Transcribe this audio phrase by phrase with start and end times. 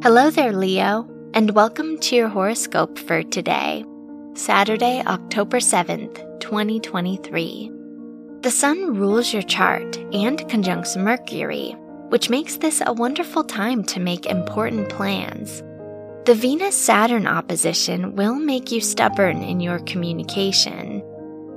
[0.00, 3.84] Hello there, Leo, and welcome to your horoscope for today,
[4.34, 7.72] Saturday, October 7th, 2023.
[8.42, 11.72] The Sun rules your chart and conjuncts Mercury,
[12.10, 15.64] which makes this a wonderful time to make important plans.
[16.26, 21.02] The Venus Saturn opposition will make you stubborn in your communication.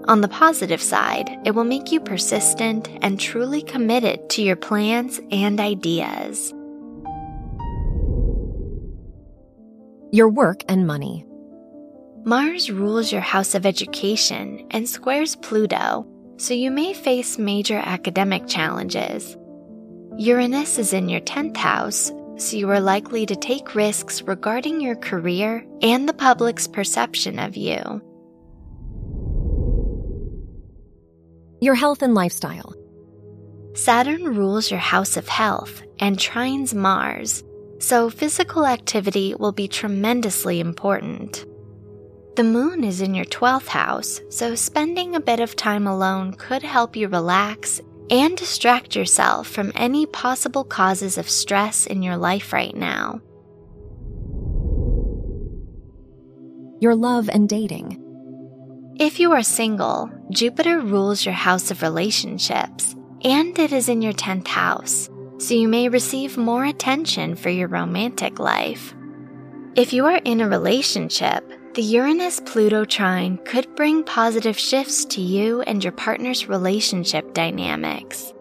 [0.08, 5.22] On the positive side, it will make you persistent and truly committed to your plans
[5.30, 6.56] and ideas.
[10.14, 11.26] Your work and money.
[12.26, 18.46] Mars rules your house of education and squares Pluto, so you may face major academic
[18.46, 19.38] challenges.
[20.18, 24.98] Uranus is in your 10th house, so you are likely to take risks regarding your
[24.98, 27.80] career and the public's perception of you.
[31.62, 32.76] Your health and lifestyle.
[33.76, 37.46] Saturn rules your house of health and trines Mars,
[37.82, 41.46] so physical activity will be tremendously important.
[42.36, 46.62] The moon is in your 12th house, so spending a bit of time alone could
[46.62, 52.54] help you relax and distract yourself from any possible causes of stress in your life
[52.54, 53.20] right now.
[56.80, 57.98] Your love and dating.
[59.00, 64.14] If you are single, Jupiter rules your house of relationships, and it is in your
[64.14, 65.10] 10th house,
[65.42, 68.94] so you may receive more attention for your romantic life.
[69.76, 71.44] If you are in a relationship,
[71.74, 78.34] the Uranus Pluto trine could bring positive shifts to you and your partner's relationship dynamics.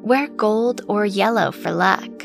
[0.00, 2.24] Wear gold or yellow for luck.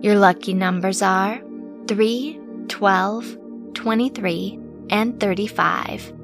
[0.00, 1.40] Your lucky numbers are
[1.86, 3.38] 3, 12,
[3.74, 4.58] 23,
[4.90, 6.23] and 35.